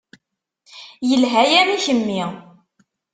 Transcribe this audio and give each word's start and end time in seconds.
Yelha-yam 1.09 1.69
i 1.75 1.77
kemmi. 1.85 2.23